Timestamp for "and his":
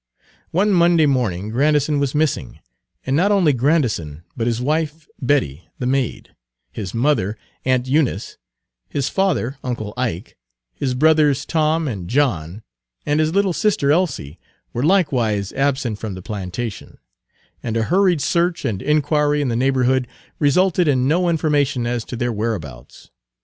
13.05-13.35